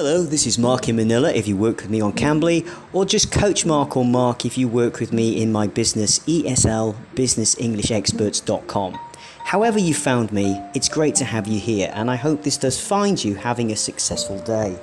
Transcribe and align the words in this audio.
Hello, 0.00 0.22
this 0.22 0.46
is 0.46 0.60
Mark 0.60 0.88
in 0.88 0.94
Manila 0.94 1.32
if 1.32 1.48
you 1.48 1.56
work 1.56 1.78
with 1.78 1.90
me 1.90 2.00
on 2.00 2.12
Cambly, 2.12 2.64
or 2.92 3.04
just 3.04 3.32
Coach 3.32 3.66
Mark 3.66 3.96
or 3.96 4.04
Mark 4.04 4.46
if 4.46 4.56
you 4.56 4.68
work 4.68 5.00
with 5.00 5.12
me 5.12 5.42
in 5.42 5.50
my 5.50 5.66
business 5.66 6.20
ESL 6.20 6.94
businessenglishexperts.com. 7.16 8.96
However, 9.40 9.80
you 9.80 9.94
found 9.94 10.30
me, 10.30 10.62
it's 10.72 10.88
great 10.88 11.16
to 11.16 11.24
have 11.24 11.48
you 11.48 11.58
here, 11.58 11.90
and 11.92 12.12
I 12.12 12.14
hope 12.14 12.44
this 12.44 12.58
does 12.58 12.80
find 12.80 13.24
you 13.24 13.34
having 13.34 13.72
a 13.72 13.76
successful 13.76 14.38
day. 14.44 14.78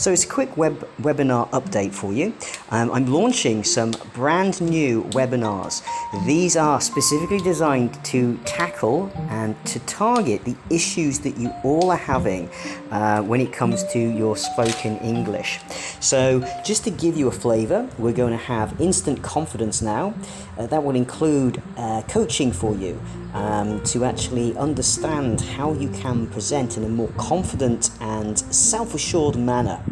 So 0.00 0.10
it's 0.10 0.24
a 0.24 0.28
quick 0.28 0.56
web 0.56 0.88
webinar 1.02 1.50
update 1.50 1.92
for 1.92 2.14
you. 2.14 2.32
Um, 2.70 2.90
I'm 2.90 3.04
launching 3.04 3.62
some 3.62 3.90
brand 4.14 4.58
new 4.62 5.04
webinars. 5.10 5.82
These 6.24 6.56
are 6.56 6.80
specifically 6.80 7.40
designed 7.40 8.02
to 8.06 8.38
tackle 8.46 9.12
and 9.28 9.54
to 9.66 9.78
target 9.80 10.42
the 10.46 10.56
issues 10.70 11.18
that 11.18 11.36
you 11.36 11.52
all 11.62 11.90
are 11.90 11.98
having 11.98 12.48
uh, 12.90 13.20
when 13.20 13.42
it 13.42 13.52
comes 13.52 13.84
to 13.92 13.98
your 13.98 14.38
spoken 14.38 14.96
English. 15.00 15.60
So 16.00 16.40
just 16.64 16.82
to 16.84 16.90
give 16.90 17.18
you 17.18 17.28
a 17.28 17.30
flavor, 17.30 17.86
we're 17.98 18.14
going 18.14 18.32
to 18.32 18.44
have 18.44 18.80
instant 18.80 19.22
confidence 19.22 19.82
now. 19.82 20.14
Uh, 20.56 20.66
that 20.68 20.82
will 20.82 20.96
include 20.96 21.62
uh, 21.76 22.00
coaching 22.08 22.52
for 22.52 22.74
you 22.74 22.98
um, 23.34 23.82
to 23.84 24.06
actually 24.06 24.56
understand 24.56 25.42
how 25.42 25.74
you 25.74 25.90
can 25.90 26.26
present 26.28 26.78
in 26.78 26.84
a 26.84 26.88
more 26.88 27.12
confident 27.18 27.90
and 28.00 28.09
self 28.36 28.94
assured 28.94 29.36
manner. 29.36 29.82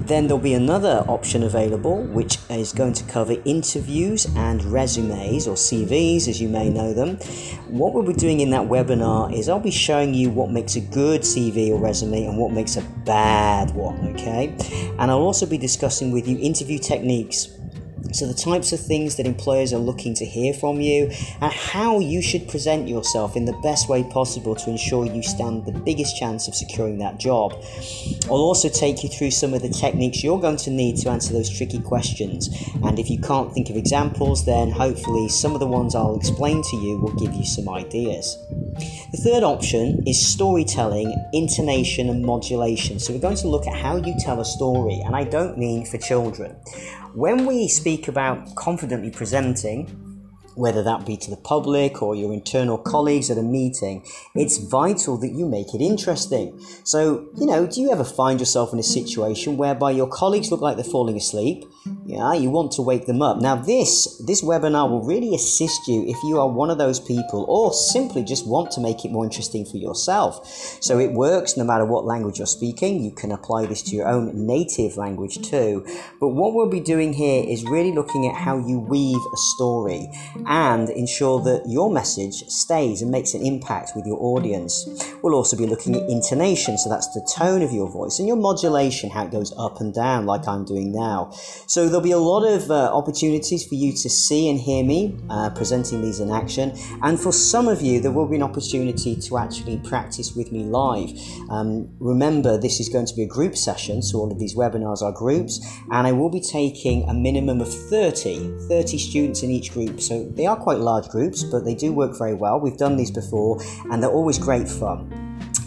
Then 0.00 0.26
there'll 0.26 0.42
be 0.42 0.54
another 0.54 1.04
option 1.06 1.42
available, 1.42 2.02
which 2.02 2.38
is 2.48 2.72
going 2.72 2.94
to 2.94 3.04
cover 3.04 3.36
interviews 3.44 4.26
and 4.36 4.64
resumes 4.64 5.46
or 5.46 5.54
CVs, 5.54 6.28
as 6.28 6.40
you 6.40 6.48
may 6.48 6.68
know 6.68 6.92
them. 6.92 7.16
What 7.68 7.94
we'll 7.94 8.04
be 8.04 8.12
doing 8.12 8.40
in 8.40 8.50
that 8.50 8.62
webinar 8.62 9.32
is 9.32 9.48
I'll 9.48 9.60
be 9.60 9.70
showing 9.70 10.14
you 10.14 10.30
what 10.30 10.50
makes 10.50 10.76
a 10.76 10.80
good 10.80 11.22
CV 11.22 11.70
or 11.70 11.78
resume 11.78 12.24
and 12.26 12.38
what 12.38 12.52
makes 12.52 12.76
a 12.76 12.82
bad 13.04 13.70
one, 13.74 14.14
okay? 14.14 14.56
And 14.98 15.10
I'll 15.10 15.18
also 15.18 15.46
be 15.46 15.58
discussing 15.58 16.10
with 16.10 16.26
you 16.26 16.38
interview 16.38 16.78
techniques 16.78 17.59
so, 18.12 18.26
the 18.26 18.34
types 18.34 18.72
of 18.72 18.80
things 18.80 19.16
that 19.16 19.26
employers 19.26 19.72
are 19.72 19.78
looking 19.78 20.14
to 20.14 20.24
hear 20.24 20.52
from 20.52 20.80
you, 20.80 21.10
and 21.40 21.52
how 21.52 21.98
you 22.00 22.20
should 22.22 22.48
present 22.48 22.88
yourself 22.88 23.36
in 23.36 23.44
the 23.44 23.52
best 23.62 23.88
way 23.88 24.02
possible 24.04 24.54
to 24.56 24.70
ensure 24.70 25.06
you 25.06 25.22
stand 25.22 25.64
the 25.64 25.72
biggest 25.72 26.16
chance 26.16 26.48
of 26.48 26.54
securing 26.54 26.98
that 26.98 27.18
job. 27.18 27.52
I'll 28.24 28.36
also 28.36 28.68
take 28.68 29.02
you 29.02 29.08
through 29.08 29.30
some 29.30 29.54
of 29.54 29.62
the 29.62 29.68
techniques 29.68 30.22
you're 30.22 30.40
going 30.40 30.56
to 30.58 30.70
need 30.70 30.96
to 30.98 31.10
answer 31.10 31.32
those 31.32 31.50
tricky 31.50 31.80
questions. 31.80 32.48
And 32.82 32.98
if 32.98 33.10
you 33.10 33.20
can't 33.20 33.52
think 33.52 33.70
of 33.70 33.76
examples, 33.76 34.44
then 34.44 34.70
hopefully 34.70 35.28
some 35.28 35.54
of 35.54 35.60
the 35.60 35.66
ones 35.66 35.94
I'll 35.94 36.16
explain 36.16 36.62
to 36.62 36.76
you 36.76 36.98
will 36.98 37.14
give 37.14 37.34
you 37.34 37.44
some 37.44 37.68
ideas. 37.68 38.38
The 39.12 39.20
third 39.24 39.42
option 39.42 40.02
is 40.06 40.24
storytelling, 40.24 41.14
intonation, 41.32 42.08
and 42.08 42.24
modulation. 42.24 42.98
So, 42.98 43.12
we're 43.12 43.20
going 43.20 43.36
to 43.36 43.48
look 43.48 43.66
at 43.66 43.74
how 43.74 43.96
you 43.96 44.14
tell 44.18 44.40
a 44.40 44.44
story, 44.44 45.00
and 45.04 45.16
I 45.16 45.24
don't 45.24 45.58
mean 45.58 45.84
for 45.84 45.98
children. 45.98 46.52
When 47.14 47.46
we 47.46 47.68
speak 47.68 48.08
about 48.08 48.54
confidently 48.54 49.10
presenting, 49.10 50.09
whether 50.60 50.82
that 50.82 51.06
be 51.06 51.16
to 51.16 51.30
the 51.30 51.36
public 51.36 52.02
or 52.02 52.14
your 52.14 52.32
internal 52.32 52.78
colleagues 52.78 53.30
at 53.30 53.38
a 53.38 53.42
meeting, 53.42 54.04
it's 54.34 54.58
vital 54.58 55.16
that 55.18 55.32
you 55.32 55.46
make 55.46 55.74
it 55.74 55.80
interesting. 55.80 56.60
So, 56.84 57.28
you 57.36 57.46
know, 57.46 57.66
do 57.66 57.80
you 57.80 57.90
ever 57.90 58.04
find 58.04 58.38
yourself 58.38 58.72
in 58.72 58.78
a 58.78 58.84
situation 58.84 59.56
whereby 59.56 59.92
your 59.92 60.08
colleagues 60.08 60.50
look 60.50 60.60
like 60.60 60.76
they're 60.76 60.84
falling 60.84 61.16
asleep? 61.16 61.64
Yeah, 62.04 62.34
you 62.34 62.50
want 62.50 62.72
to 62.72 62.82
wake 62.82 63.06
them 63.06 63.22
up. 63.22 63.40
Now, 63.40 63.56
this 63.56 64.22
this 64.26 64.42
webinar 64.42 64.90
will 64.90 65.02
really 65.04 65.34
assist 65.34 65.88
you 65.88 66.04
if 66.06 66.16
you 66.24 66.38
are 66.38 66.48
one 66.48 66.68
of 66.68 66.76
those 66.76 67.00
people, 67.00 67.46
or 67.48 67.72
simply 67.72 68.22
just 68.22 68.46
want 68.46 68.70
to 68.72 68.80
make 68.80 69.04
it 69.04 69.10
more 69.10 69.24
interesting 69.24 69.64
for 69.64 69.76
yourself. 69.76 70.46
So 70.80 70.98
it 70.98 71.12
works 71.12 71.56
no 71.56 71.64
matter 71.64 71.84
what 71.84 72.04
language 72.04 72.38
you're 72.38 72.46
speaking. 72.46 73.02
You 73.02 73.12
can 73.12 73.32
apply 73.32 73.66
this 73.66 73.82
to 73.82 73.96
your 73.96 74.08
own 74.08 74.46
native 74.46 74.96
language 74.96 75.40
too. 75.40 75.86
But 76.20 76.28
what 76.28 76.52
we'll 76.52 76.68
be 76.68 76.80
doing 76.80 77.12
here 77.12 77.44
is 77.46 77.64
really 77.64 77.92
looking 77.92 78.26
at 78.26 78.34
how 78.34 78.58
you 78.58 78.78
weave 78.78 79.24
a 79.32 79.36
story 79.54 80.08
and 80.50 80.90
ensure 80.90 81.40
that 81.40 81.62
your 81.68 81.92
message 81.92 82.34
stays 82.48 83.02
and 83.02 83.10
makes 83.10 83.34
an 83.34 83.46
impact 83.46 83.92
with 83.94 84.04
your 84.04 84.20
audience. 84.20 84.84
We'll 85.22 85.36
also 85.36 85.56
be 85.56 85.64
looking 85.64 85.94
at 85.94 86.08
intonation, 86.10 86.76
so 86.76 86.90
that's 86.90 87.06
the 87.14 87.20
tone 87.36 87.62
of 87.62 87.72
your 87.72 87.88
voice, 87.88 88.18
and 88.18 88.26
your 88.26 88.36
modulation, 88.36 89.10
how 89.10 89.26
it 89.26 89.30
goes 89.30 89.54
up 89.56 89.80
and 89.80 89.94
down, 89.94 90.26
like 90.26 90.48
I'm 90.48 90.64
doing 90.64 90.90
now. 90.90 91.30
So 91.68 91.86
there'll 91.86 92.00
be 92.00 92.10
a 92.10 92.18
lot 92.18 92.44
of 92.44 92.68
uh, 92.68 92.90
opportunities 92.92 93.64
for 93.64 93.76
you 93.76 93.92
to 93.92 94.10
see 94.10 94.50
and 94.50 94.58
hear 94.58 94.82
me 94.82 95.16
uh, 95.30 95.50
presenting 95.50 96.02
these 96.02 96.18
in 96.18 96.30
action, 96.30 96.72
and 97.02 97.18
for 97.18 97.32
some 97.32 97.68
of 97.68 97.80
you, 97.80 98.00
there 98.00 98.10
will 98.10 98.26
be 98.26 98.36
an 98.36 98.42
opportunity 98.42 99.14
to 99.14 99.38
actually 99.38 99.78
practice 99.78 100.34
with 100.34 100.50
me 100.50 100.64
live. 100.64 101.12
Um, 101.48 101.88
remember, 102.00 102.58
this 102.58 102.80
is 102.80 102.88
going 102.88 103.06
to 103.06 103.14
be 103.14 103.22
a 103.22 103.28
group 103.28 103.56
session, 103.56 104.02
so 104.02 104.18
all 104.18 104.32
of 104.32 104.40
these 104.40 104.56
webinars 104.56 105.00
are 105.00 105.12
groups, 105.12 105.64
and 105.92 106.08
I 106.08 106.12
will 106.12 106.30
be 106.30 106.40
taking 106.40 107.08
a 107.08 107.14
minimum 107.14 107.60
of 107.60 107.72
30, 107.72 108.66
30 108.66 108.98
students 108.98 109.44
in 109.44 109.52
each 109.52 109.72
group. 109.72 110.00
So 110.00 110.29
they 110.34 110.46
are 110.46 110.56
quite 110.56 110.78
large 110.78 111.08
groups, 111.08 111.44
but 111.44 111.64
they 111.64 111.74
do 111.74 111.92
work 111.92 112.16
very 112.18 112.34
well. 112.34 112.60
We've 112.60 112.76
done 112.76 112.96
these 112.96 113.10
before, 113.10 113.60
and 113.90 114.02
they're 114.02 114.10
always 114.10 114.38
great 114.38 114.68
fun. 114.68 115.10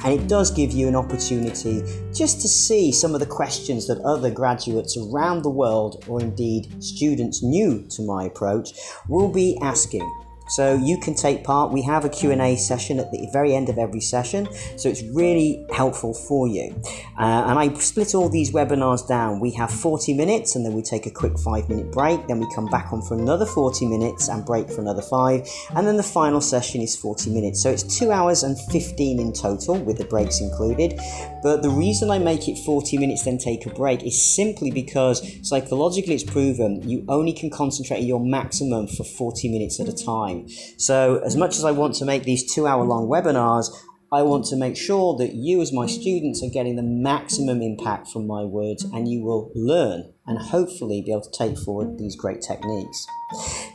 And 0.03 0.19
it 0.19 0.28
does 0.28 0.51
give 0.51 0.72
you 0.72 0.88
an 0.90 0.96
opportunity 0.96 1.81
just 2.13 2.41
to 2.41 2.47
see 2.47 2.91
some 2.91 3.13
of 3.13 3.22
the 3.22 3.25
questions 3.25 3.88
that 3.88 4.00
other 4.02 4.29
graduates 4.29 4.97
around 4.97 5.44
the 5.44 5.50
world, 5.50 6.03
or 6.07 6.19
indeed 6.19 6.84
students 6.84 7.41
new 7.41 7.88
to 7.91 8.02
my 8.02 8.25
approach, 8.25 8.72
will 9.07 9.29
be 9.29 9.57
asking. 9.62 10.22
So 10.48 10.76
you 10.76 10.98
can 10.98 11.16
take 11.16 11.44
part. 11.44 11.72
We 11.72 11.81
have 11.84 12.06
a 12.06 12.09
Q&A 12.09 12.56
session 12.56 13.00
at 13.00 13.12
the 13.12 13.30
very 13.31 13.56
end 13.56 13.70
of 13.70 13.78
every 13.78 14.02
session, 14.02 14.48
so 14.78 14.90
it's 14.90 15.04
really 15.14 15.66
helpful 15.74 16.14
for 16.14 16.48
you. 16.48 16.76
Uh, 17.18 17.46
and 17.48 17.59
I 17.59 17.74
split 17.76 18.14
all 18.16 18.30
these 18.30 18.52
webinars 18.52 19.08
down. 19.08 19.40
We 19.40 19.52
have 19.52 19.72
40 19.72 20.14
minutes 20.14 20.56
and 20.56 20.66
then 20.66 20.74
we 20.74 20.82
take 20.82 21.06
a 21.06 21.12
quick 21.12 21.40
5 21.40 21.70
minute 21.70 21.92
break, 21.92 22.28
then 22.28 22.40
we 22.40 22.48
come 22.53 22.66
back 22.68 22.92
on 22.92 23.02
for 23.02 23.16
another 23.16 23.46
40 23.46 23.86
minutes 23.88 24.30
and 24.30 24.46
break 24.46 24.70
for 24.70 24.82
another 24.82 25.02
5, 25.02 25.48
and 25.76 25.88
then 25.88 25.98
the 25.98 26.03
final 26.03 26.42
session 26.42 26.82
is 26.82 26.96
40 26.96 27.32
minutes. 27.32 27.62
So 27.62 27.70
it's 27.70 27.84
2 27.98 28.12
hours 28.12 28.44
and 28.44 28.58
15 28.72 29.20
in 29.20 29.34
total 29.34 29.76
with 29.76 29.98
the 29.98 30.06
breaks 30.06 30.42
included. 30.42 31.00
But 31.42 31.62
the 31.62 31.70
reason 31.70 32.09
I 32.09 32.20
make 32.20 32.48
it 32.48 32.58
40 32.59 32.98
minutes 32.98 33.24
then 33.24 33.38
take 33.38 33.66
a 33.66 33.70
break 33.70 34.03
is 34.03 34.22
simply 34.22 34.72
because 34.72 35.22
psychologically 35.42 36.16
it's 36.16 36.24
proven 36.24 36.88
you 36.88 37.06
only 37.08 37.34
can 37.34 37.50
concentrate 37.50 37.98
at 37.98 38.03
your 38.03 38.20
maximum 38.20 38.88
for 38.88 39.03
40 39.03 39.50
minutes 39.50 39.80
at 39.80 39.88
a 39.88 39.94
time 39.94 40.33
time. 40.34 40.50
So, 40.78 41.22
as 41.26 41.36
much 41.36 41.56
as 41.58 41.64
I 41.64 41.72
want 41.72 41.96
to 41.96 42.06
make 42.06 42.24
these 42.24 42.54
two 42.54 42.68
hour 42.68 42.84
long 42.84 43.08
webinars, 43.08 43.70
I 44.12 44.22
want 44.22 44.46
to 44.46 44.56
make 44.56 44.78
sure 44.78 45.18
that 45.18 45.34
you, 45.34 45.62
as 45.62 45.74
my 45.74 45.88
students, 45.88 46.44
are 46.44 46.50
getting 46.50 46.76
the 46.76 46.84
maximum 46.84 47.62
impact 47.62 48.10
from 48.10 48.28
my 48.28 48.44
words 48.44 48.84
and 48.84 49.08
you 49.08 49.24
will 49.24 49.52
learn 49.56 50.12
and 50.25 50.38
hopefully 50.38 51.01
be 51.01 51.11
able 51.11 51.22
to 51.22 51.31
take 51.31 51.57
forward 51.57 51.97
these 51.97 52.16
great 52.16 52.41
techniques. 52.41 53.07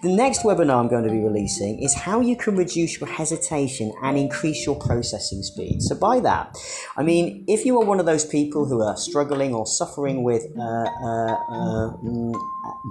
The 0.03 0.15
next 0.15 0.43
webinar 0.43 0.81
I'm 0.81 0.89
going 0.89 1.05
to 1.05 1.11
be 1.11 1.19
releasing 1.19 1.83
is 1.83 1.93
how 1.93 2.21
you 2.21 2.37
can 2.37 2.57
reduce 2.57 3.01
your 3.01 3.09
hesitation 3.09 3.93
and 4.03 4.17
increase 4.17 4.65
your 4.65 4.77
processing 4.77 5.43
speed. 5.43 5.83
So, 5.83 5.97
by 5.97 6.21
that, 6.21 6.57
I 6.97 7.03
mean 7.03 7.45
if 7.49 7.65
you 7.65 7.81
are 7.81 7.85
one 7.85 7.99
of 7.99 8.07
those 8.07 8.25
people 8.25 8.67
who 8.67 8.83
are 8.83 8.97
struggling 8.97 9.55
or 9.55 9.67
suffering 9.67 10.23
with 10.23 10.45
uh, 10.57 10.63
uh, 10.63 11.35
uh, 11.35 11.97
mm, 11.97 12.35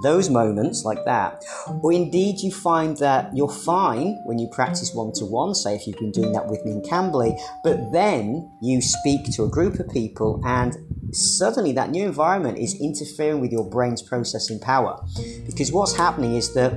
those 0.02 0.28
moments 0.28 0.84
like 0.84 1.04
that, 1.06 1.42
or 1.82 1.92
indeed 1.92 2.40
you 2.40 2.52
find 2.52 2.98
that 2.98 3.34
you're 3.34 3.48
fine 3.48 4.20
when 4.26 4.38
you 4.38 4.48
practice 4.52 4.92
one 4.92 5.12
to 5.14 5.24
one, 5.24 5.54
say 5.54 5.74
if 5.74 5.86
you've 5.86 5.98
been 5.98 6.12
doing 6.12 6.32
that 6.32 6.48
with 6.48 6.64
me 6.64 6.72
in 6.72 6.82
Cambly, 6.82 7.40
but 7.64 7.92
then 7.92 8.50
you 8.60 8.82
speak 8.82 9.24
to 9.32 9.44
a 9.44 9.48
group 9.48 9.78
of 9.78 9.88
people 9.88 10.42
and 10.44 10.76
suddenly 11.12 11.72
that 11.72 11.90
new 11.90 12.04
environment 12.04 12.58
is 12.58 12.78
interfering 12.80 13.40
with 13.40 13.47
your 13.50 13.68
brain's 13.68 14.02
processing 14.02 14.58
power. 14.58 15.02
Because 15.46 15.72
what's 15.72 15.94
happening 15.94 16.34
is 16.34 16.54
that 16.54 16.72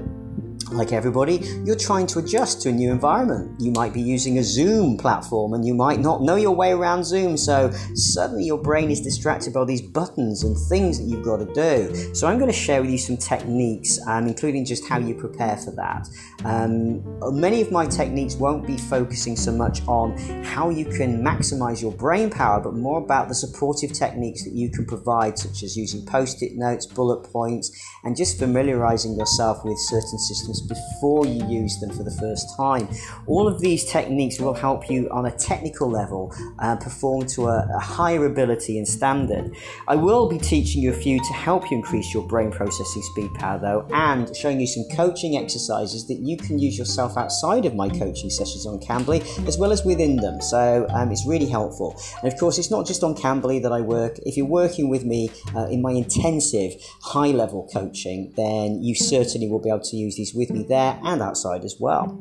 like 0.71 0.93
everybody, 0.93 1.41
you're 1.65 1.75
trying 1.75 2.07
to 2.07 2.19
adjust 2.19 2.61
to 2.61 2.69
a 2.69 2.71
new 2.71 2.91
environment. 2.91 3.59
You 3.59 3.71
might 3.71 3.93
be 3.93 4.01
using 4.01 4.37
a 4.37 4.43
Zoom 4.43 4.97
platform 4.97 5.53
and 5.53 5.65
you 5.65 5.73
might 5.73 5.99
not 5.99 6.21
know 6.21 6.35
your 6.35 6.55
way 6.55 6.71
around 6.71 7.03
Zoom, 7.03 7.37
so 7.37 7.71
suddenly 7.93 8.45
your 8.45 8.57
brain 8.57 8.89
is 8.89 9.01
distracted 9.01 9.53
by 9.53 9.65
these 9.65 9.81
buttons 9.81 10.43
and 10.43 10.57
things 10.69 10.97
that 10.97 11.05
you've 11.05 11.25
got 11.25 11.37
to 11.37 11.53
do. 11.53 12.13
So, 12.15 12.27
I'm 12.27 12.37
going 12.37 12.51
to 12.51 12.57
share 12.57 12.81
with 12.81 12.91
you 12.91 12.97
some 12.97 13.17
techniques, 13.17 13.99
um, 14.07 14.27
including 14.27 14.65
just 14.65 14.87
how 14.87 14.99
you 14.99 15.13
prepare 15.13 15.57
for 15.57 15.71
that. 15.71 16.07
Um, 16.45 17.03
many 17.39 17.61
of 17.61 17.71
my 17.71 17.85
techniques 17.85 18.35
won't 18.35 18.65
be 18.65 18.77
focusing 18.77 19.35
so 19.35 19.51
much 19.51 19.85
on 19.87 20.17
how 20.43 20.69
you 20.69 20.85
can 20.85 21.21
maximize 21.21 21.81
your 21.81 21.91
brain 21.91 22.29
power, 22.29 22.61
but 22.61 22.73
more 22.73 22.99
about 22.99 23.27
the 23.27 23.35
supportive 23.35 23.91
techniques 23.93 24.43
that 24.45 24.53
you 24.53 24.69
can 24.69 24.85
provide, 24.85 25.37
such 25.37 25.63
as 25.63 25.75
using 25.75 26.05
post 26.05 26.41
it 26.41 26.55
notes, 26.55 26.85
bullet 26.85 27.23
points, 27.31 27.71
and 28.03 28.15
just 28.15 28.39
familiarizing 28.39 29.17
yourself 29.17 29.63
with 29.65 29.77
certain 29.77 30.17
systems 30.17 30.60
before 30.61 31.25
you 31.25 31.45
use 31.47 31.79
them 31.79 31.91
for 31.91 32.03
the 32.03 32.11
first 32.11 32.55
time. 32.55 32.87
All 33.27 33.47
of 33.47 33.59
these 33.59 33.85
techniques 33.85 34.39
will 34.39 34.53
help 34.53 34.89
you 34.89 35.09
on 35.11 35.25
a 35.25 35.31
technical 35.31 35.89
level 35.89 36.33
uh, 36.59 36.75
perform 36.75 37.27
to 37.27 37.47
a, 37.47 37.67
a 37.75 37.79
higher 37.79 38.25
ability 38.25 38.77
and 38.77 38.87
standard. 38.87 39.55
I 39.87 39.95
will 39.95 40.29
be 40.29 40.37
teaching 40.37 40.81
you 40.81 40.91
a 40.91 40.93
few 40.93 41.19
to 41.19 41.33
help 41.33 41.69
you 41.71 41.77
increase 41.77 42.13
your 42.13 42.27
brain 42.27 42.51
processing 42.51 43.01
speed 43.01 43.33
power 43.35 43.59
though, 43.59 43.87
and 43.93 44.35
showing 44.35 44.59
you 44.59 44.67
some 44.67 44.85
coaching 44.95 45.37
exercises 45.37 46.07
that 46.07 46.19
you 46.19 46.37
can 46.37 46.59
use 46.59 46.77
yourself 46.77 47.17
outside 47.17 47.65
of 47.65 47.75
my 47.75 47.89
coaching 47.89 48.29
sessions 48.29 48.65
on 48.65 48.79
Cambly 48.79 49.21
as 49.47 49.57
well 49.57 49.71
as 49.71 49.83
within 49.83 50.17
them. 50.17 50.41
So 50.41 50.85
um, 50.89 51.11
it's 51.11 51.25
really 51.25 51.47
helpful. 51.47 51.99
And 52.21 52.31
of 52.31 52.39
course, 52.39 52.57
it's 52.57 52.71
not 52.71 52.85
just 52.85 53.03
on 53.03 53.15
Cambly 53.15 53.61
that 53.61 53.71
I 53.71 53.81
work. 53.81 54.17
If 54.19 54.37
you're 54.37 54.45
working 54.45 54.89
with 54.89 55.03
me 55.05 55.29
uh, 55.55 55.67
in 55.67 55.81
my 55.81 55.91
intensive 55.91 56.73
high 57.01 57.31
level 57.31 57.69
coaching, 57.73 58.33
then 58.37 58.81
you 58.83 58.95
certainly 58.95 59.47
will 59.47 59.59
be 59.59 59.69
able 59.69 59.81
to 59.81 59.95
use 59.95 60.15
these 60.15 60.33
with 60.33 60.50
me 60.53 60.65
there 60.67 60.99
and 61.03 61.21
outside 61.21 61.63
as 61.63 61.75
well. 61.79 62.17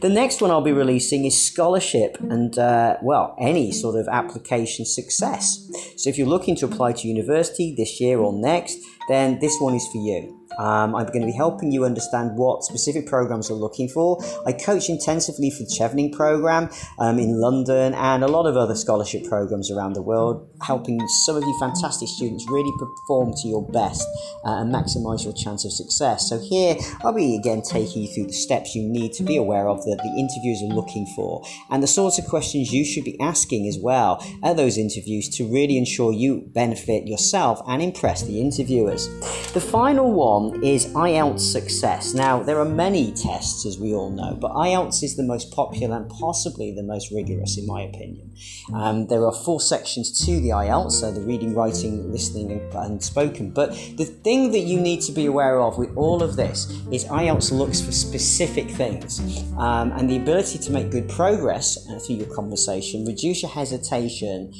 The 0.00 0.08
next 0.08 0.40
one 0.40 0.50
I'll 0.50 0.62
be 0.62 0.72
releasing 0.72 1.26
is 1.26 1.40
scholarship 1.40 2.16
and, 2.20 2.58
uh, 2.58 2.96
well, 3.02 3.36
any 3.38 3.72
sort 3.72 3.96
of 3.96 4.08
application 4.08 4.86
success. 4.86 5.70
So 5.96 6.08
if 6.08 6.16
you're 6.16 6.26
looking 6.26 6.56
to 6.56 6.64
apply 6.66 6.92
to 6.92 7.08
university 7.08 7.74
this 7.76 8.00
year 8.00 8.18
or 8.18 8.32
next, 8.32 8.78
then 9.08 9.38
this 9.40 9.58
one 9.60 9.74
is 9.74 9.86
for 9.88 9.98
you. 9.98 10.39
Um, 10.58 10.94
I'm 10.94 11.06
going 11.06 11.20
to 11.20 11.26
be 11.26 11.32
helping 11.32 11.72
you 11.72 11.84
understand 11.84 12.36
what 12.36 12.64
specific 12.64 13.06
programs 13.06 13.48
you're 13.48 13.58
looking 13.58 13.88
for. 13.88 14.22
I 14.46 14.52
coach 14.52 14.88
intensively 14.88 15.50
for 15.50 15.64
the 15.64 15.76
Chevening 15.78 16.12
program 16.12 16.70
um, 16.98 17.18
in 17.18 17.40
London 17.40 17.94
and 17.94 18.22
a 18.22 18.28
lot 18.28 18.46
of 18.46 18.56
other 18.56 18.74
scholarship 18.74 19.24
programs 19.24 19.70
around 19.70 19.94
the 19.94 20.02
world, 20.02 20.48
helping 20.62 21.00
some 21.24 21.36
of 21.36 21.42
you 21.42 21.56
fantastic 21.58 22.08
students 22.08 22.46
really 22.48 22.72
perform 22.78 23.32
to 23.42 23.48
your 23.48 23.66
best 23.70 24.06
uh, 24.44 24.60
and 24.60 24.74
maximize 24.74 25.24
your 25.24 25.32
chance 25.32 25.64
of 25.64 25.72
success. 25.72 26.28
So, 26.28 26.38
here 26.38 26.76
I'll 27.02 27.12
be 27.12 27.36
again 27.36 27.62
taking 27.62 28.02
you 28.02 28.08
through 28.08 28.26
the 28.26 28.32
steps 28.32 28.74
you 28.74 28.88
need 28.88 29.12
to 29.14 29.22
be 29.22 29.36
aware 29.36 29.68
of 29.68 29.82
that 29.84 29.98
the 30.02 30.20
interviewers 30.20 30.62
are 30.62 30.74
looking 30.74 31.06
for 31.14 31.44
and 31.70 31.82
the 31.82 31.86
sorts 31.86 32.18
of 32.18 32.26
questions 32.26 32.72
you 32.72 32.84
should 32.84 33.04
be 33.04 33.18
asking 33.20 33.66
as 33.68 33.78
well 33.78 34.24
at 34.42 34.56
those 34.56 34.78
interviews 34.78 35.28
to 35.28 35.44
really 35.44 35.78
ensure 35.78 36.12
you 36.12 36.42
benefit 36.54 37.06
yourself 37.06 37.60
and 37.68 37.82
impress 37.82 38.22
the 38.22 38.40
interviewers. 38.40 39.08
The 39.52 39.60
final 39.60 40.12
one 40.12 40.39
is 40.62 40.86
IELTS 40.94 41.40
success. 41.40 42.14
Now, 42.14 42.42
there 42.42 42.58
are 42.58 42.64
many 42.86 43.12
tests, 43.12 43.66
as 43.66 43.78
we 43.78 43.94
all 43.94 44.10
know, 44.10 44.36
but 44.40 44.52
IELTS 44.52 45.02
is 45.02 45.16
the 45.16 45.22
most 45.22 45.52
popular 45.52 45.96
and 45.96 46.10
possibly 46.10 46.72
the 46.74 46.82
most 46.82 47.10
rigorous, 47.10 47.58
in 47.58 47.66
my 47.66 47.82
opinion. 47.82 48.32
Um, 48.74 49.06
there 49.08 49.24
are 49.26 49.32
four 49.32 49.60
sections 49.60 50.24
to 50.26 50.40
the 50.40 50.50
IELTS, 50.50 50.92
so 50.92 51.12
the 51.12 51.20
reading, 51.20 51.54
writing, 51.54 52.10
listening, 52.10 52.52
and, 52.52 52.74
and 52.74 53.02
spoken. 53.02 53.50
But 53.50 53.70
the 53.96 54.04
thing 54.04 54.52
that 54.52 54.60
you 54.70 54.80
need 54.80 55.00
to 55.02 55.12
be 55.12 55.26
aware 55.26 55.60
of 55.60 55.78
with 55.78 55.96
all 55.96 56.22
of 56.22 56.36
this 56.36 56.70
is 56.90 57.04
IELTS 57.04 57.52
looks 57.52 57.80
for 57.80 57.92
specific 57.92 58.70
things, 58.70 59.20
um, 59.58 59.92
and 59.92 60.08
the 60.08 60.16
ability 60.16 60.58
to 60.58 60.70
make 60.70 60.90
good 60.90 61.08
progress 61.08 61.78
uh, 61.90 61.98
through 61.98 62.16
your 62.16 62.34
conversation, 62.34 63.04
reduce 63.04 63.42
your 63.42 63.50
hesitation, 63.50 64.52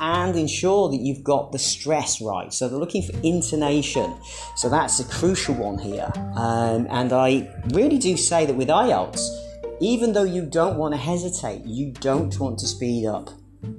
and 0.00 0.36
ensure 0.36 0.88
that 0.90 1.00
you've 1.00 1.22
got 1.22 1.52
the 1.52 1.58
stress 1.58 2.20
right. 2.20 2.52
So 2.52 2.68
they're 2.68 2.78
looking 2.78 3.02
for 3.02 3.12
intonation. 3.22 4.14
So 4.56 4.68
that's 4.68 5.00
a 5.00 5.04
crucial 5.04 5.54
one 5.54 5.78
here. 5.78 6.10
Um, 6.34 6.86
and 6.90 7.12
I 7.12 7.48
really 7.72 7.98
do 7.98 8.16
say 8.16 8.46
that 8.46 8.54
with 8.54 8.68
IELTS, 8.68 9.20
even 9.80 10.12
though 10.12 10.24
you 10.24 10.46
don't 10.46 10.76
want 10.76 10.94
to 10.94 10.98
hesitate, 10.98 11.64
you 11.64 11.92
don't 11.92 12.38
want 12.38 12.58
to 12.60 12.66
speed 12.66 13.06
up 13.06 13.30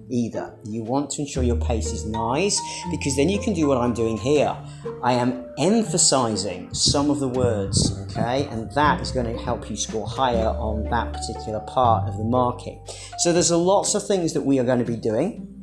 either. 0.09 0.53
You 0.63 0.83
want 0.83 1.09
to 1.11 1.21
ensure 1.21 1.43
your 1.43 1.57
pace 1.57 1.91
is 1.91 2.05
nice 2.05 2.59
because 2.91 3.15
then 3.15 3.29
you 3.29 3.39
can 3.39 3.53
do 3.53 3.67
what 3.67 3.77
I'm 3.77 3.93
doing 3.93 4.17
here. 4.17 4.55
I 5.03 5.13
am 5.13 5.45
emphasizing 5.57 6.73
some 6.73 7.09
of 7.09 7.19
the 7.19 7.27
words, 7.27 7.97
okay, 8.11 8.47
and 8.47 8.71
that 8.71 9.01
is 9.01 9.11
going 9.11 9.25
to 9.25 9.41
help 9.41 9.69
you 9.69 9.75
score 9.75 10.07
higher 10.07 10.47
on 10.47 10.83
that 10.89 11.13
particular 11.13 11.59
part 11.61 12.07
of 12.07 12.17
the 12.17 12.23
market. 12.23 12.77
So 13.19 13.31
there's 13.31 13.51
a 13.51 13.57
lots 13.57 13.95
of 13.95 14.05
things 14.05 14.33
that 14.33 14.41
we 14.41 14.59
are 14.59 14.63
going 14.63 14.79
to 14.79 14.85
be 14.85 14.97
doing 14.97 15.54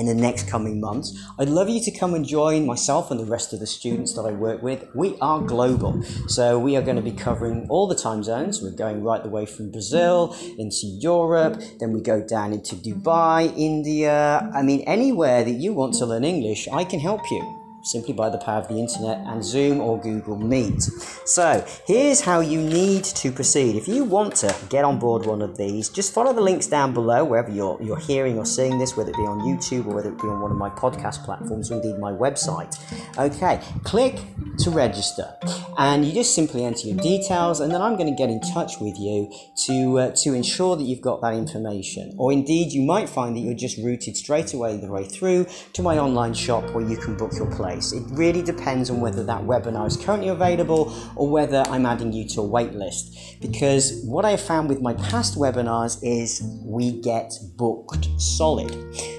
in 0.00 0.06
the 0.06 0.14
next 0.14 0.48
coming 0.48 0.80
months. 0.80 1.16
I'd 1.38 1.50
love 1.50 1.68
you 1.68 1.80
to 1.84 1.90
come 1.90 2.14
and 2.14 2.24
join 2.24 2.64
myself 2.64 3.10
and 3.10 3.20
the 3.20 3.24
rest 3.26 3.52
of 3.52 3.60
the 3.60 3.66
students 3.66 4.14
that 4.14 4.22
I 4.22 4.32
work 4.32 4.62
with. 4.62 4.88
We 4.94 5.16
are 5.20 5.40
global, 5.40 6.02
so 6.26 6.58
we 6.58 6.74
are 6.76 6.82
going 6.82 6.96
to 6.96 7.02
be 7.02 7.12
covering 7.12 7.66
all 7.68 7.86
the 7.86 7.94
time 7.94 8.22
zones. 8.22 8.62
We're 8.62 8.70
going 8.70 9.04
right 9.04 9.22
the 9.22 9.28
way 9.28 9.44
from 9.44 9.70
Brazil 9.70 10.34
into 10.58 10.86
Europe, 10.86 11.62
then 11.78 11.92
we 11.92 12.00
go 12.00 12.26
down 12.26 12.54
into 12.54 12.74
Dubai, 12.76 13.52
India. 13.56 14.50
I 14.54 14.62
mean, 14.62 14.80
anywhere 14.86 15.44
that 15.44 15.52
you 15.52 15.74
want 15.74 15.94
to 15.96 16.06
learn 16.06 16.24
English, 16.24 16.66
I 16.72 16.84
can 16.84 16.98
help 16.98 17.30
you 17.30 17.59
simply 17.82 18.12
by 18.14 18.28
the 18.28 18.38
power 18.38 18.60
of 18.60 18.68
the 18.68 18.78
internet 18.78 19.18
and 19.26 19.44
Zoom 19.44 19.80
or 19.80 20.00
Google 20.00 20.36
Meet. 20.36 20.82
So, 21.24 21.64
here's 21.86 22.20
how 22.20 22.40
you 22.40 22.60
need 22.60 23.04
to 23.04 23.32
proceed. 23.32 23.76
If 23.76 23.88
you 23.88 24.04
want 24.04 24.36
to 24.36 24.54
get 24.68 24.84
on 24.84 24.98
board 24.98 25.26
one 25.26 25.42
of 25.42 25.56
these, 25.56 25.88
just 25.88 26.12
follow 26.12 26.32
the 26.32 26.40
links 26.40 26.66
down 26.66 26.92
below 26.92 27.24
wherever 27.24 27.50
you're, 27.50 27.80
you're 27.82 27.98
hearing 27.98 28.38
or 28.38 28.44
seeing 28.44 28.78
this, 28.78 28.96
whether 28.96 29.10
it 29.10 29.16
be 29.16 29.26
on 29.26 29.40
YouTube 29.40 29.86
or 29.86 29.94
whether 29.94 30.10
it 30.10 30.20
be 30.20 30.28
on 30.28 30.40
one 30.40 30.50
of 30.50 30.56
my 30.56 30.70
podcast 30.70 31.24
platforms 31.24 31.70
or 31.70 31.74
indeed 31.76 31.98
my 31.98 32.12
website. 32.12 32.78
Okay, 33.18 33.60
click 33.84 34.20
to 34.64 34.70
register 34.70 35.34
and 35.78 36.04
you 36.04 36.12
just 36.12 36.34
simply 36.34 36.64
enter 36.64 36.86
your 36.86 36.96
details 36.98 37.60
and 37.60 37.72
then 37.72 37.80
I'm 37.80 37.96
going 37.96 38.08
to 38.08 38.16
get 38.16 38.28
in 38.28 38.40
touch 38.40 38.80
with 38.80 38.98
you 38.98 39.32
to, 39.66 39.98
uh, 39.98 40.12
to 40.22 40.34
ensure 40.34 40.76
that 40.76 40.82
you've 40.82 41.00
got 41.00 41.22
that 41.22 41.34
information. 41.34 42.14
Or 42.18 42.32
indeed, 42.32 42.72
you 42.72 42.82
might 42.82 43.08
find 43.08 43.36
that 43.36 43.40
you're 43.40 43.54
just 43.54 43.78
routed 43.78 44.16
straight 44.16 44.52
away 44.52 44.76
the 44.76 44.90
way 44.90 45.04
through 45.04 45.46
to 45.72 45.82
my 45.82 45.98
online 45.98 46.34
shop 46.34 46.68
where 46.70 46.86
you 46.86 46.96
can 46.96 47.16
book 47.16 47.32
your 47.34 47.50
place. 47.50 47.92
It 47.92 48.02
really 48.10 48.42
depends 48.42 48.90
on 48.90 49.00
whether 49.00 49.24
that 49.24 49.42
webinar 49.42 49.86
is 49.86 49.96
currently 49.96 50.28
available 50.28 50.92
or 51.16 51.28
whether 51.28 51.64
I'm 51.68 51.86
adding 51.86 52.12
you 52.12 52.28
to 52.28 52.42
a 52.42 52.44
waitlist. 52.44 53.40
Because 53.40 54.02
what 54.04 54.24
I 54.24 54.32
have 54.32 54.42
found 54.42 54.68
with 54.68 54.82
my 54.82 54.94
past 54.94 55.38
webinars 55.38 55.98
is 56.02 56.42
we 56.62 57.00
get 57.00 57.32
booked 57.56 58.08
solid. 58.18 58.70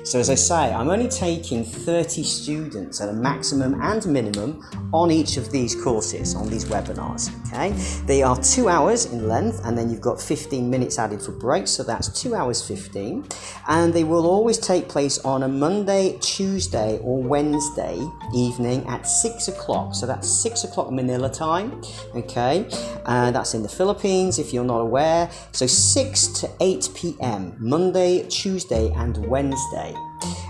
So, 0.06 0.20
as 0.20 0.30
I 0.30 0.36
say, 0.36 0.74
I'm 0.74 0.90
only 0.90 1.08
taking 1.08 1.64
30 1.64 2.24
students 2.24 3.02
at 3.02 3.10
a 3.10 3.14
maximum 3.14 3.82
and 3.82 4.06
minimum 4.06 4.64
on 4.94 5.12
each 5.12 5.31
of 5.38 5.52
these 5.52 5.76
courses, 5.76 6.36
on 6.36 6.50
these 6.50 6.66
webinars. 6.66 7.30
Okay, 7.48 7.72
they 8.06 8.24
are 8.24 8.38
two 8.42 8.70
hours 8.70 9.06
in 9.06 9.28
length, 9.28 9.66
and 9.66 9.78
then 9.78 9.90
you've 9.90 10.02
got 10.02 10.22
15 10.22 10.70
minutes 10.70 10.98
added 11.00 11.22
for 11.22 11.32
breaks, 11.32 11.72
so 11.72 11.84
that's 11.84 12.08
two 12.10 12.36
hours 12.36 12.66
15. 12.66 13.26
And 13.68 13.94
they 13.94 14.04
will 14.04 14.26
always 14.26 14.58
take 14.58 14.88
place 14.90 15.20
on 15.20 15.44
a 15.44 15.48
Monday, 15.48 16.18
Tuesday, 16.22 17.00
or 17.04 17.22
Wednesday 17.22 18.00
evening 18.34 18.88
at 18.88 19.08
six 19.08 19.48
o'clock. 19.48 19.96
So 19.96 20.06
that's 20.06 20.30
six 20.30 20.64
o'clock 20.64 20.92
Manila 20.92 21.30
time. 21.30 21.82
Okay, 22.16 22.68
and 23.06 23.36
that's 23.36 23.54
in 23.54 23.64
the 23.64 23.70
Philippines 23.70 24.40
if 24.40 24.54
you're 24.54 24.64
not 24.64 24.80
aware. 24.80 25.30
So 25.52 25.68
6 25.68 26.28
to 26.28 26.50
8 26.60 26.90
p.m. 26.96 27.56
Monday, 27.60 28.28
Tuesday, 28.28 28.92
and 28.94 29.18
Wednesday, 29.28 29.96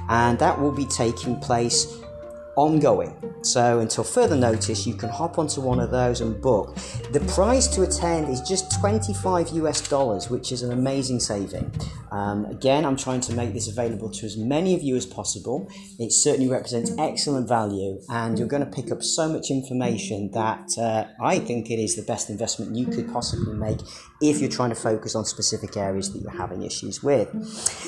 and 0.10 0.38
that 0.40 0.60
will 0.60 0.72
be 0.72 0.86
taking 0.86 1.40
place 1.40 2.02
ongoing. 2.62 3.12
So 3.44 3.80
until 3.80 4.04
further 4.04 4.36
notice, 4.36 4.86
you 4.86 4.94
can 4.94 5.10
hop 5.10 5.40
onto 5.40 5.62
one 5.62 5.80
of 5.80 5.90
those 5.90 6.22
and 6.22 6.40
book. 6.40 6.76
The 7.12 7.20
price 7.22 7.68
to 7.70 7.82
attend 7.82 8.30
is 8.30 8.40
just 8.42 8.80
25 8.80 9.50
US 9.50 9.88
dollars, 9.88 10.30
which 10.30 10.52
is 10.52 10.62
an 10.62 10.72
amazing 10.72 11.20
saving. 11.20 11.74
Um, 12.12 12.46
again, 12.46 12.86
I'm 12.86 12.98
trying 12.98 13.22
to 13.22 13.34
make 13.34 13.54
this 13.54 13.68
available 13.68 14.12
to 14.12 14.26
as 14.26 14.38
many 14.38 14.76
of 14.76 14.82
you 14.84 14.96
as 14.96 15.06
possible. 15.06 15.70
It 15.98 16.12
certainly 16.12 16.50
represents 16.50 16.92
excellent 17.00 17.48
value, 17.48 18.00
and 18.10 18.38
you're 18.38 18.48
going 18.48 18.66
to 18.66 18.70
pick 18.70 18.92
up 18.92 19.02
so 19.02 19.28
much 19.30 19.50
information 19.50 20.30
that 20.32 20.78
uh, 20.78 21.06
I 21.24 21.40
think 21.40 21.72
it 21.72 21.80
is 21.80 21.96
the 21.96 22.04
best 22.04 22.30
investment 22.30 22.76
you 22.76 22.86
could 22.86 23.12
possibly 23.12 23.54
make 23.54 23.80
if 24.22 24.40
you're 24.40 24.50
trying 24.50 24.70
to 24.70 24.76
focus 24.76 25.16
on 25.16 25.26
specific 25.26 25.78
areas 25.78 26.12
that 26.14 26.20
you're 26.20 26.38
having 26.38 26.64
issues 26.64 27.02
with. 27.02 27.28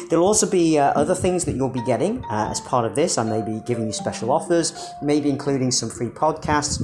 There'll 0.09 0.25
also 0.25 0.49
be 0.49 0.79
uh, 0.79 0.93
other 0.93 1.15
things 1.15 1.45
that 1.45 1.55
you'll 1.55 1.69
be 1.69 1.83
getting 1.83 2.23
uh, 2.25 2.47
as 2.49 2.59
part 2.61 2.85
of 2.85 2.95
this. 2.95 3.17
I 3.17 3.23
may 3.23 3.41
be 3.41 3.61
giving 3.65 3.85
you 3.85 3.93
special 3.93 4.31
offers, 4.31 4.62
maybe 5.01 5.29
including 5.29 5.71
some 5.71 5.89
free 5.89 6.09
podcasts 6.09 6.81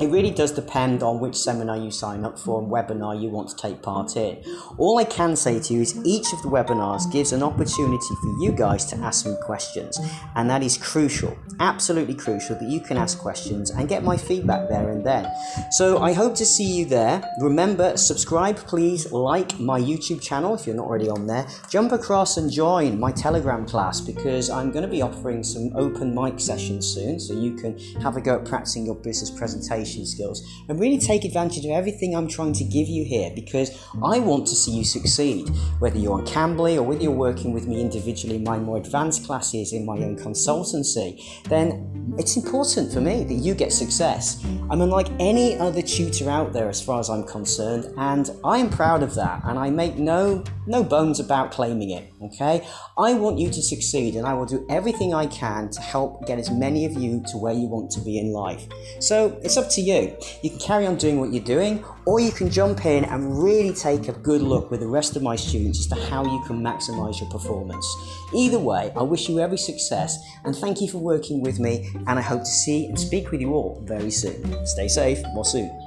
it 0.00 0.08
really 0.08 0.30
does 0.30 0.52
depend 0.52 1.02
on 1.02 1.20
which 1.20 1.36
seminar 1.36 1.76
you 1.76 1.90
sign 1.90 2.24
up 2.24 2.38
for 2.38 2.60
and 2.62 2.72
webinar 2.72 3.20
you 3.20 3.28
want 3.28 3.48
to 3.50 3.56
take 3.56 3.82
part 3.82 4.16
in. 4.16 4.42
All 4.78 4.98
I 4.98 5.04
can 5.04 5.36
say 5.36 5.60
to 5.60 5.74
you 5.74 5.82
is 5.82 6.00
each 6.04 6.32
of 6.32 6.40
the 6.42 6.48
webinars 6.48 7.10
gives 7.12 7.32
an 7.32 7.42
opportunity 7.42 8.14
for 8.22 8.42
you 8.42 8.52
guys 8.52 8.86
to 8.86 8.96
ask 8.96 9.26
me 9.26 9.36
questions, 9.42 10.00
and 10.34 10.48
that 10.48 10.62
is 10.62 10.78
crucial, 10.78 11.36
absolutely 11.60 12.14
crucial 12.14 12.56
that 12.56 12.68
you 12.68 12.80
can 12.80 12.96
ask 12.96 13.18
questions 13.18 13.70
and 13.70 13.88
get 13.88 14.02
my 14.02 14.16
feedback 14.16 14.68
there 14.68 14.88
and 14.88 15.04
then. 15.04 15.30
So 15.72 15.98
I 15.98 16.14
hope 16.14 16.34
to 16.36 16.46
see 16.46 16.64
you 16.64 16.86
there. 16.86 17.22
Remember, 17.40 17.96
subscribe, 17.96 18.56
please, 18.56 19.12
like 19.12 19.60
my 19.60 19.78
YouTube 19.78 20.22
channel 20.22 20.54
if 20.54 20.66
you're 20.66 20.74
not 20.74 20.86
already 20.86 21.10
on 21.10 21.26
there. 21.26 21.46
Jump 21.68 21.92
across 21.92 22.38
and 22.38 22.50
join 22.50 22.98
my 22.98 23.12
Telegram 23.12 23.66
class 23.66 24.00
because 24.00 24.48
I'm 24.48 24.70
going 24.70 24.84
to 24.84 24.90
be 24.90 25.02
offering 25.02 25.44
some 25.44 25.70
open 25.76 26.14
mic 26.14 26.40
sessions 26.40 26.86
soon, 26.86 27.20
so 27.20 27.34
you 27.34 27.54
can 27.54 27.78
have 28.00 28.16
a 28.16 28.20
go 28.20 28.36
at 28.36 28.46
practicing 28.46 28.86
your 28.86 28.94
business 28.94 29.30
presentation 29.30 29.81
communication 29.82 30.06
skills, 30.06 30.42
and 30.68 30.78
really 30.80 30.98
take 30.98 31.24
advantage 31.24 31.64
of 31.64 31.70
everything 31.70 32.14
I'm 32.14 32.28
trying 32.28 32.52
to 32.54 32.64
give 32.64 32.88
you 32.88 33.04
here 33.04 33.30
because 33.34 33.70
I 34.02 34.18
want 34.18 34.46
to 34.48 34.54
see 34.54 34.72
you 34.72 34.84
succeed. 34.84 35.48
Whether 35.78 35.98
you're 35.98 36.14
on 36.14 36.26
Cambly 36.26 36.76
or 36.76 36.82
whether 36.82 37.02
you're 37.02 37.12
working 37.12 37.52
with 37.52 37.66
me 37.66 37.80
individually 37.80 38.36
in 38.36 38.44
my 38.44 38.58
more 38.58 38.76
advanced 38.76 39.26
classes 39.26 39.72
in 39.72 39.84
my 39.84 39.98
own 39.98 40.16
consultancy, 40.16 41.20
then 41.44 42.14
it's 42.18 42.36
important 42.36 42.92
for 42.92 43.00
me 43.00 43.24
that 43.24 43.34
you 43.34 43.54
get 43.54 43.72
success. 43.72 44.44
I'm 44.70 44.80
unlike 44.80 45.08
any 45.18 45.56
other 45.56 45.82
tutor 45.82 46.30
out 46.30 46.52
there 46.52 46.68
as 46.68 46.82
far 46.82 47.00
as 47.00 47.08
I'm 47.08 47.24
concerned, 47.24 47.92
and 47.96 48.30
I 48.44 48.58
am 48.58 48.70
proud 48.70 49.02
of 49.02 49.14
that, 49.14 49.42
and 49.44 49.58
I 49.58 49.70
make 49.70 49.96
no 49.96 50.44
no 50.66 50.84
bones 50.84 51.18
about 51.18 51.50
claiming 51.50 51.90
it. 51.90 52.12
Okay, 52.22 52.64
I 52.96 53.14
want 53.14 53.38
you 53.38 53.50
to 53.50 53.62
succeed, 53.62 54.14
and 54.14 54.26
I 54.26 54.34
will 54.34 54.46
do 54.46 54.64
everything 54.68 55.12
I 55.12 55.26
can 55.26 55.70
to 55.70 55.80
help 55.80 56.26
get 56.26 56.38
as 56.38 56.50
many 56.50 56.84
of 56.84 56.92
you 56.92 57.22
to 57.30 57.36
where 57.36 57.52
you 57.52 57.66
want 57.66 57.90
to 57.92 58.00
be 58.00 58.18
in 58.18 58.32
life. 58.32 58.66
So 59.00 59.38
it's 59.42 59.56
up 59.56 59.68
to 59.72 59.80
you. 59.80 60.16
You 60.42 60.50
can 60.50 60.58
carry 60.58 60.86
on 60.86 60.96
doing 60.96 61.18
what 61.18 61.32
you're 61.32 61.44
doing, 61.44 61.84
or 62.04 62.20
you 62.20 62.30
can 62.30 62.50
jump 62.50 62.84
in 62.86 63.04
and 63.04 63.42
really 63.42 63.74
take 63.74 64.08
a 64.08 64.12
good 64.12 64.42
look 64.42 64.70
with 64.70 64.80
the 64.80 64.86
rest 64.86 65.16
of 65.16 65.22
my 65.22 65.36
students 65.36 65.80
as 65.80 65.86
to 65.88 65.94
how 66.10 66.24
you 66.24 66.42
can 66.46 66.62
maximize 66.62 67.20
your 67.20 67.30
performance. 67.30 67.86
Either 68.34 68.58
way, 68.58 68.92
I 68.96 69.02
wish 69.02 69.28
you 69.28 69.40
every 69.40 69.58
success 69.58 70.18
and 70.44 70.54
thank 70.54 70.80
you 70.80 70.88
for 70.88 70.98
working 70.98 71.42
with 71.42 71.58
me, 71.58 71.90
and 72.06 72.18
I 72.18 72.22
hope 72.22 72.40
to 72.40 72.46
see 72.46 72.86
and 72.86 72.98
speak 72.98 73.30
with 73.30 73.40
you 73.40 73.52
all 73.52 73.82
very 73.84 74.10
soon. 74.10 74.66
Stay 74.66 74.88
safe, 74.88 75.22
more 75.34 75.44
soon. 75.44 75.81